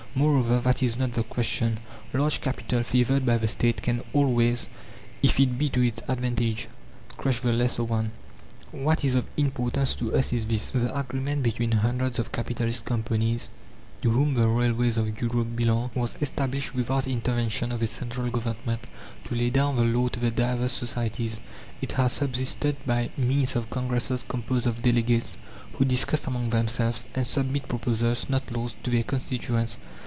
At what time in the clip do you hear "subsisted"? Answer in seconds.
22.11-22.75